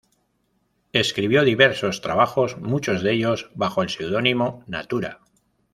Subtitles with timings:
[0.93, 5.19] Escribió diversos trabajos, muchos de ellos bajo el seudónimo "Natura".